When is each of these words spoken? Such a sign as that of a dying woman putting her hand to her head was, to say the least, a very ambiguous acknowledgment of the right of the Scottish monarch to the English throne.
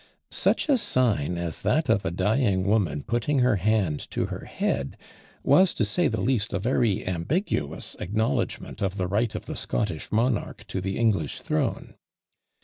Such 0.31 0.67
a 0.67 0.79
sign 0.79 1.37
as 1.37 1.61
that 1.61 1.87
of 1.87 2.03
a 2.03 2.09
dying 2.09 2.65
woman 2.65 3.03
putting 3.03 3.37
her 3.37 3.57
hand 3.57 3.99
to 4.09 4.25
her 4.33 4.45
head 4.45 4.97
was, 5.43 5.75
to 5.75 5.85
say 5.85 6.07
the 6.07 6.21
least, 6.21 6.53
a 6.53 6.59
very 6.59 7.07
ambiguous 7.07 7.93
acknowledgment 7.99 8.81
of 8.81 8.97
the 8.97 9.05
right 9.05 9.35
of 9.35 9.45
the 9.45 9.55
Scottish 9.55 10.11
monarch 10.11 10.65
to 10.69 10.81
the 10.81 10.97
English 10.97 11.41
throne. 11.41 11.93